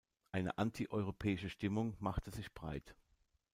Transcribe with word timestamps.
Eine 0.31 0.57
anti-europäische 0.57 1.47
Stimmung 1.51 1.95
machte 1.99 2.31
sich 2.31 2.51
breit. 2.55 2.95